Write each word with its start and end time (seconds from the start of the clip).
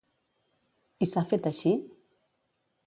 I 1.05 1.09
s'ha 1.11 1.23
fet 1.33 1.49
així? 1.51 1.77